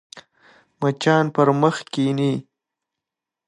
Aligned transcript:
مچان 0.79 1.25
پر 1.35 1.47
مخ 1.61 1.75
کښېني 1.93 2.33